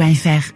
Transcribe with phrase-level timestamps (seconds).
[0.00, 0.54] rfi.fr.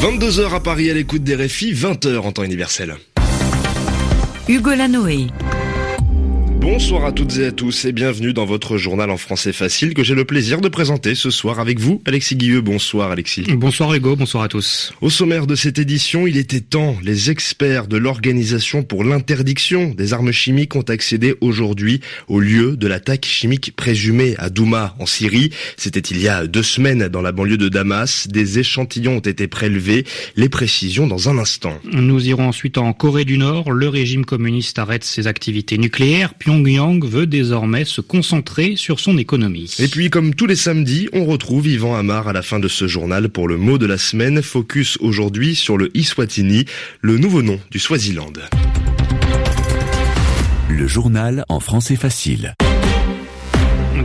[0.00, 2.96] 22h à Paris à l'écoute des RFI, 20h en temps universel.
[4.48, 5.26] Hugo Lanoé.
[6.60, 10.04] Bonsoir à toutes et à tous et bienvenue dans votre journal en français facile que
[10.04, 12.60] j'ai le plaisir de présenter ce soir avec vous, Alexis Guilleux.
[12.60, 13.44] Bonsoir Alexis.
[13.54, 14.92] Bonsoir Hugo, bonsoir à tous.
[15.00, 16.96] Au sommaire de cette édition, il était temps.
[17.02, 22.86] Les experts de l'Organisation pour l'interdiction des armes chimiques ont accédé aujourd'hui au lieu de
[22.86, 25.50] l'attaque chimique présumée à Douma en Syrie.
[25.78, 28.28] C'était il y a deux semaines dans la banlieue de Damas.
[28.28, 30.04] Des échantillons ont été prélevés.
[30.36, 31.78] Les précisions dans un instant.
[31.90, 33.72] Nous irons ensuite en Corée du Nord.
[33.72, 36.34] Le régime communiste arrête ses activités nucléaires.
[36.50, 39.72] Pyongyang veut désormais se concentrer sur son économie.
[39.78, 42.88] Et puis, comme tous les samedis, on retrouve Yvan Amar à la fin de ce
[42.88, 44.42] journal pour le mot de la semaine.
[44.42, 46.64] Focus aujourd'hui sur le Iswatini,
[47.02, 48.32] le nouveau nom du Swaziland.
[50.68, 52.54] Le journal en français facile.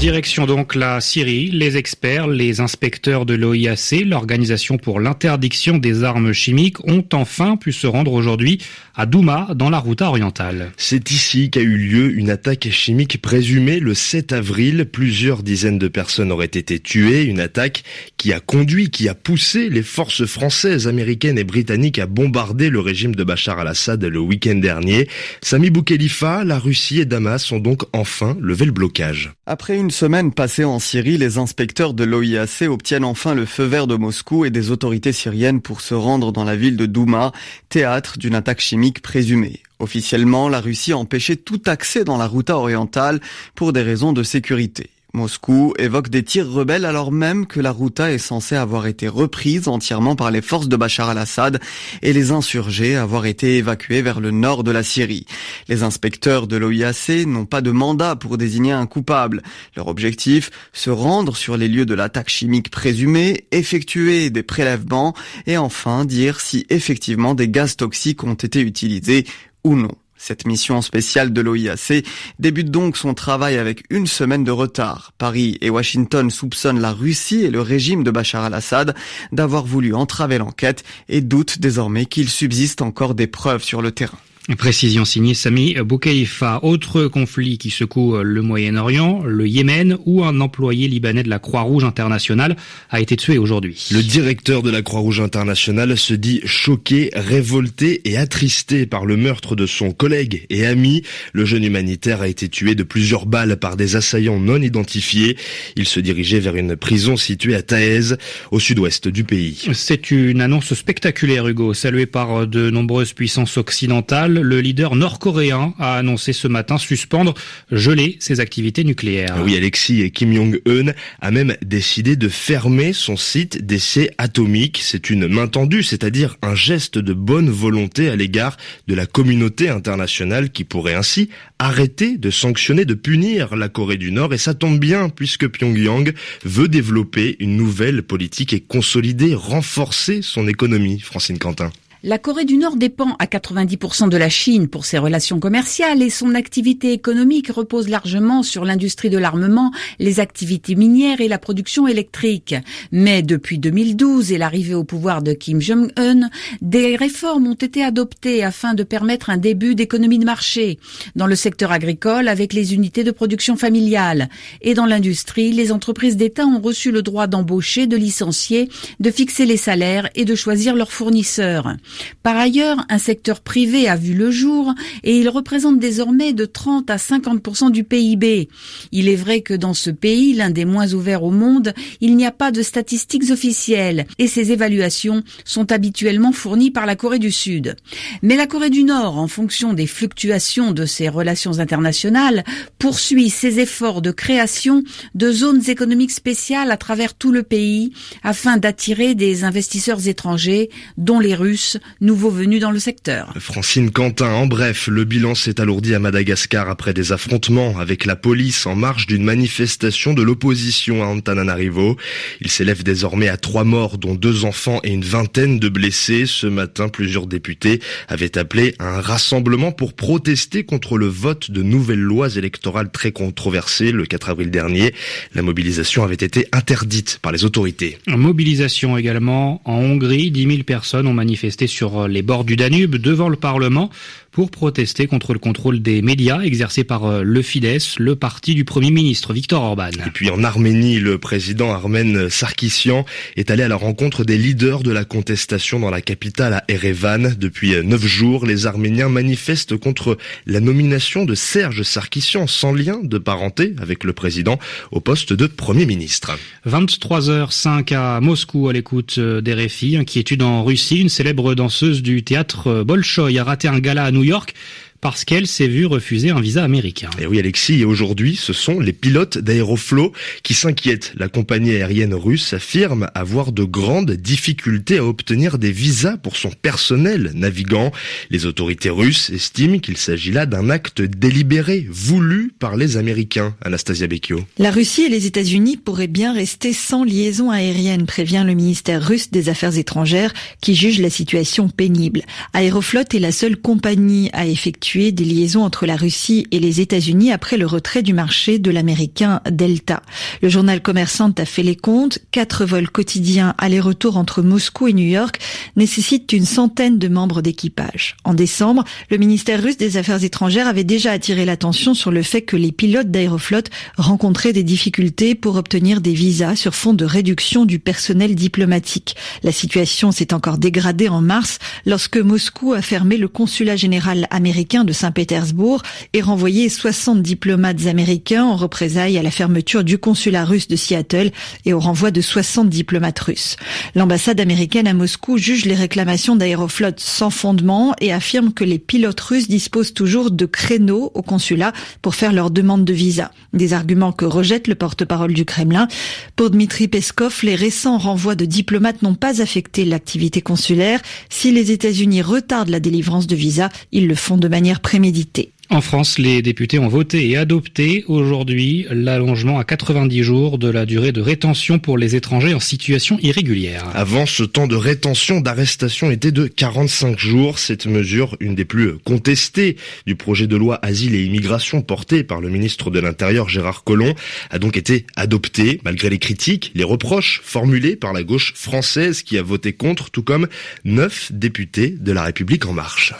[0.00, 6.32] Direction donc la Syrie, les experts, les inspecteurs de l'OIAC, l'Organisation pour l'interdiction des armes
[6.32, 8.62] chimiques, ont enfin pu se rendre aujourd'hui
[8.94, 10.72] à Douma, dans la route orientale.
[10.78, 14.86] C'est ici qu'a eu lieu une attaque chimique présumée le 7 avril.
[14.86, 17.24] Plusieurs dizaines de personnes auraient été tuées.
[17.24, 17.82] Une attaque
[18.16, 22.80] qui a conduit, qui a poussé les forces françaises, américaines et britanniques à bombarder le
[22.80, 25.08] régime de Bachar al-Assad le week-end dernier.
[25.42, 29.32] Sami Boukhelifa, la Russie et Damas ont donc enfin levé le blocage.
[29.46, 33.86] Après une semaine passée en Syrie, les inspecteurs de l'OIAC obtiennent enfin le feu vert
[33.86, 37.32] de Moscou et des autorités syriennes pour se rendre dans la ville de Douma,
[37.68, 39.62] théâtre d'une attaque chimique présumée.
[39.78, 43.20] Officiellement, la Russie a empêché tout accès dans la route orientale
[43.54, 44.90] pour des raisons de sécurité.
[45.12, 49.66] Moscou évoque des tirs rebelles alors même que la Routa est censée avoir été reprise
[49.66, 51.60] entièrement par les forces de Bachar al-Assad
[52.02, 55.26] et les insurgés avoir été évacués vers le nord de la Syrie.
[55.68, 59.42] Les inspecteurs de l'OIAC n'ont pas de mandat pour désigner un coupable.
[59.76, 65.14] Leur objectif, se rendre sur les lieux de l'attaque chimique présumée, effectuer des prélèvements
[65.46, 69.26] et enfin dire si effectivement des gaz toxiques ont été utilisés
[69.64, 69.90] ou non.
[70.22, 72.04] Cette mission spéciale de l'OIAC
[72.38, 75.14] débute donc son travail avec une semaine de retard.
[75.16, 78.94] Paris et Washington soupçonnent la Russie et le régime de Bachar al-Assad
[79.32, 84.18] d'avoir voulu entraver l'enquête et doutent désormais qu'il subsiste encore des preuves sur le terrain.
[84.56, 86.60] Précision signée Sami Boukeifa.
[86.62, 91.84] Autre conflit qui secoue le Moyen-Orient, le Yémen, où un employé libanais de la Croix-Rouge
[91.84, 92.56] internationale
[92.88, 93.88] a été tué aujourd'hui.
[93.92, 99.56] Le directeur de la Croix-Rouge internationale se dit choqué, révolté et attristé par le meurtre
[99.56, 101.02] de son collègue et ami.
[101.32, 105.36] Le jeune humanitaire a été tué de plusieurs balles par des assaillants non identifiés.
[105.76, 108.14] Il se dirigeait vers une prison située à Taez,
[108.50, 109.68] au sud-ouest du pays.
[109.74, 115.96] C'est une annonce spectaculaire, Hugo, saluée par de nombreuses puissances occidentales le leader nord-coréen a
[115.96, 117.34] annoncé ce matin suspendre,
[117.70, 119.36] geler ses activités nucléaires.
[119.44, 124.80] Oui, Alexis Kim Jong-un a même décidé de fermer son site d'essai atomique.
[124.82, 129.68] C'est une main tendue, c'est-à-dire un geste de bonne volonté à l'égard de la communauté
[129.68, 134.34] internationale qui pourrait ainsi arrêter de sanctionner, de punir la Corée du Nord.
[134.34, 136.12] Et ça tombe bien puisque Pyongyang
[136.44, 141.00] veut développer une nouvelle politique et consolider, renforcer son économie.
[141.00, 141.70] Francine Quentin.
[142.02, 146.08] La Corée du Nord dépend à 90% de la Chine pour ses relations commerciales et
[146.08, 151.86] son activité économique repose largement sur l'industrie de l'armement, les activités minières et la production
[151.86, 152.54] électrique.
[152.90, 156.30] Mais depuis 2012 et l'arrivée au pouvoir de Kim Jong-un,
[156.62, 160.78] des réformes ont été adoptées afin de permettre un début d'économie de marché
[161.16, 164.30] dans le secteur agricole avec les unités de production familiale
[164.62, 169.44] et dans l'industrie, les entreprises d'État ont reçu le droit d'embaucher, de licencier, de fixer
[169.44, 171.74] les salaires et de choisir leurs fournisseurs.
[172.22, 176.90] Par ailleurs, un secteur privé a vu le jour et il représente désormais de 30
[176.90, 178.48] à 50% du PIB.
[178.92, 182.26] Il est vrai que dans ce pays, l'un des moins ouverts au monde, il n'y
[182.26, 187.32] a pas de statistiques officielles et ces évaluations sont habituellement fournies par la Corée du
[187.32, 187.76] Sud.
[188.22, 192.44] Mais la Corée du Nord, en fonction des fluctuations de ses relations internationales,
[192.78, 194.82] poursuit ses efforts de création
[195.14, 201.20] de zones économiques spéciales à travers tout le pays afin d'attirer des investisseurs étrangers, dont
[201.20, 203.32] les Russes, nouveaux venus dans le secteur.
[203.38, 208.16] Francine Quentin, en bref, le bilan s'est alourdi à Madagascar après des affrontements avec la
[208.16, 211.96] police en marge d'une manifestation de l'opposition à Antananarivo.
[212.40, 216.26] Il s'élève désormais à trois morts, dont deux enfants et une vingtaine de blessés.
[216.26, 221.62] Ce matin, plusieurs députés avaient appelé à un rassemblement pour protester contre le vote de
[221.62, 224.94] nouvelles lois électorales très controversées le 4 avril dernier.
[225.34, 227.98] La mobilisation avait été interdite par les autorités.
[228.06, 230.30] Mobilisation également en Hongrie.
[230.30, 233.90] 10 000 personnes ont manifesté sur les bords du Danube devant le Parlement
[234.32, 238.64] pour protester contre le contrôle des médias exercé par euh, le Fidesz, le parti du
[238.64, 239.90] Premier ministre Viktor Orban.
[240.06, 243.04] Et puis en Arménie, le président Armen Sarkissian
[243.36, 247.34] est allé à la rencontre des leaders de la contestation dans la capitale à Erevan.
[247.38, 250.16] Depuis neuf jours, les Arméniens manifestent contre
[250.46, 254.58] la nomination de Serge Sarkissian sans lien de parenté avec le président
[254.90, 256.38] au poste de Premier ministre.
[256.66, 259.96] 23h05 à Moscou à l'écoute euh, des réfis.
[259.96, 261.00] Inquiétude en Russie.
[261.00, 264.54] Une célèbre danseuse du théâtre euh, Bolchoï a raté un gala à New York
[265.00, 267.10] parce qu'elle s'est vue refuser un visa américain.
[267.20, 270.12] Et oui Alexis, et aujourd'hui ce sont les pilotes d'Aeroflot
[270.42, 271.12] qui s'inquiètent.
[271.16, 276.50] La compagnie aérienne russe affirme avoir de grandes difficultés à obtenir des visas pour son
[276.50, 277.92] personnel navigant.
[278.30, 283.54] Les autorités russes estiment qu'il s'agit là d'un acte délibéré, voulu par les Américains.
[283.62, 284.44] Anastasia Becchio.
[284.58, 289.30] La Russie et les États-Unis pourraient bien rester sans liaison aérienne, prévient le ministère russe
[289.30, 292.22] des Affaires étrangères qui juge la situation pénible.
[292.54, 297.30] Aeroflot est la seule compagnie à effectuer des liaisons entre la Russie et les États-Unis
[297.30, 300.02] après le retrait du marché de l'américain Delta.
[300.42, 302.18] Le journal Commerçant a fait les comptes.
[302.32, 305.38] Quatre vols quotidiens aller-retour entre Moscou et New York
[305.76, 308.16] nécessitent une centaine de membres d'équipage.
[308.24, 312.42] En décembre, le ministère russe des Affaires étrangères avait déjà attiré l'attention sur le fait
[312.42, 317.64] que les pilotes d'Aeroflot rencontraient des difficultés pour obtenir des visas sur fond de réduction
[317.64, 319.14] du personnel diplomatique.
[319.44, 324.79] La situation s'est encore dégradée en mars lorsque Moscou a fermé le consulat général américain
[324.84, 325.82] de Saint-Pétersbourg
[326.12, 331.30] et renvoyé 60 diplomates américains en représailles à la fermeture du consulat russe de Seattle
[331.64, 333.56] et au renvoi de 60 diplomates russes.
[333.94, 339.20] L'ambassade américaine à Moscou juge les réclamations d'Aeroflot sans fondement et affirme que les pilotes
[339.20, 341.72] russes disposent toujours de créneaux au consulat
[342.02, 343.32] pour faire leur demande de visa.
[343.52, 345.88] Des arguments que rejette le porte-parole du Kremlin.
[346.36, 351.00] Pour Dmitri Peskov, les récents renvois de diplomates n'ont pas affecté l'activité consulaire.
[351.28, 355.50] Si les États-Unis retardent la délivrance de visa, ils le font de manière préméditée.
[355.72, 360.84] En France, les députés ont voté et adopté aujourd'hui l'allongement à 90 jours de la
[360.84, 363.84] durée de rétention pour les étrangers en situation irrégulière.
[363.94, 367.60] Avant, ce temps de rétention d'arrestation était de 45 jours.
[367.60, 369.76] Cette mesure, une des plus contestées
[370.06, 374.16] du projet de loi Asile et Immigration porté par le ministre de l'Intérieur Gérard Collomb,
[374.50, 379.38] a donc été adoptée malgré les critiques, les reproches formulés par la gauche française qui
[379.38, 380.48] a voté contre, tout comme
[380.84, 383.14] neuf députés de la République en marche.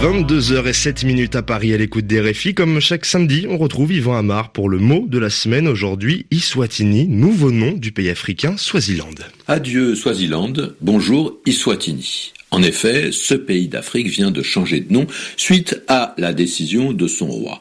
[0.00, 2.54] 22h07 minutes à Paris à l'écoute des réfis.
[2.54, 5.66] Comme chaque samedi, on retrouve Yvan Amar pour le mot de la semaine.
[5.66, 9.16] Aujourd'hui, Iswatini, nouveau nom du pays africain, Swaziland.
[9.48, 12.32] Adieu Swaziland, bonjour Iswatini.
[12.52, 17.08] En effet, ce pays d'Afrique vient de changer de nom suite à la décision de
[17.08, 17.60] son roi.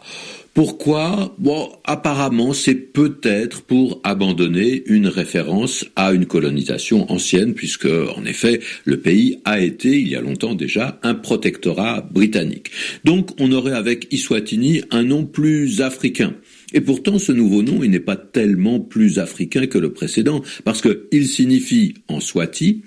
[0.55, 1.35] Pourquoi?
[1.37, 8.61] Bon, apparemment, c'est peut-être pour abandonner une référence à une colonisation ancienne, puisque, en effet,
[8.85, 12.71] le pays a été, il y a longtemps déjà, un protectorat britannique.
[13.03, 16.33] Donc, on aurait avec Iswatini un nom plus africain.
[16.71, 20.81] Et pourtant, ce nouveau nom, il n'est pas tellement plus africain que le précédent, parce
[20.81, 22.81] qu'il signifie, en Swati,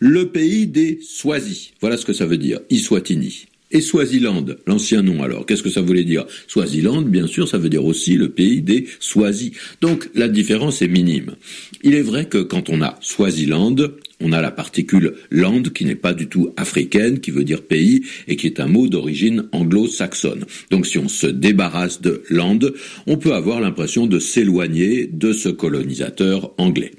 [0.00, 1.74] le pays des Swazis.
[1.80, 5.44] Voilà ce que ça veut dire, Iswatini et Swaziland, l'ancien nom alors.
[5.44, 6.24] Qu'est-ce que ça voulait dire?
[6.46, 9.52] Swaziland, bien sûr, ça veut dire aussi le pays des Swazis.
[9.80, 11.34] Donc la différence est minime.
[11.82, 13.74] Il est vrai que quand on a Swaziland,
[14.20, 18.02] on a la particule land qui n'est pas du tout africaine, qui veut dire pays
[18.28, 20.44] et qui est un mot d'origine anglo-saxonne.
[20.70, 22.60] Donc si on se débarrasse de land,
[23.08, 26.92] on peut avoir l'impression de s'éloigner de ce colonisateur anglais.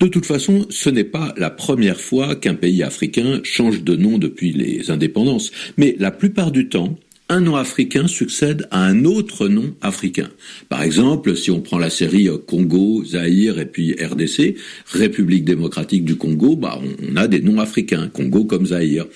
[0.00, 4.18] De toute façon, ce n'est pas la première fois qu'un pays africain change de nom
[4.18, 9.48] depuis les indépendances, mais la plupart du temps, un nom africain succède à un autre
[9.48, 10.28] nom africain.
[10.68, 14.56] Par exemple, si on prend la série Congo, Zaïre et puis RDC,
[14.92, 16.78] République démocratique du Congo, bah
[17.10, 19.06] on a des noms africains, Congo comme Zaïre.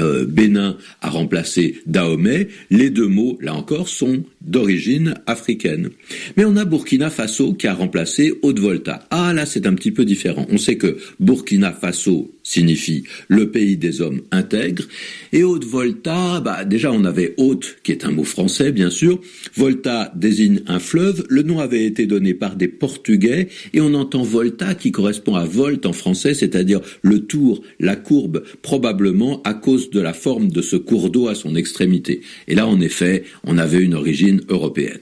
[0.00, 5.90] Euh, Bénin a remplacé Dahomey, les deux mots, là encore, sont d'origine africaine.
[6.36, 9.06] Mais on a Burkina Faso qui a remplacé Haute-Volta.
[9.10, 10.46] Ah là, c'est un petit peu différent.
[10.50, 14.84] On sait que Burkina Faso signifie le pays des hommes intègres.
[15.32, 19.20] Et Haute-Volta, bah, déjà on avait Haute, qui est un mot français, bien sûr.
[19.54, 21.24] Volta désigne un fleuve.
[21.28, 25.44] Le nom avait été donné par des Portugais et on entend Volta qui correspond à
[25.44, 30.62] volte en français, c'est-à-dire le tour, la courbe, probablement à cause de la forme de
[30.62, 32.22] ce cours d'eau à son extrémité.
[32.46, 35.00] Et là, en effet, on avait une origine européenne.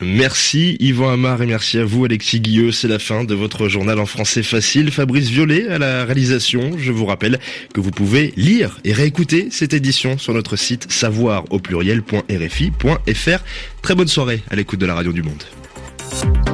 [0.00, 2.72] Merci Yvan Amar et merci à vous Alexis Guilleux.
[2.72, 4.90] C'est la fin de votre journal en français facile.
[4.90, 6.72] Fabrice Violet à la réalisation.
[6.78, 7.38] Je vous rappelle
[7.74, 13.44] que vous pouvez lire et réécouter cette édition sur notre site savoir au pluriel.rfi.fr.
[13.82, 16.49] Très bonne soirée à l'écoute de la radio du monde.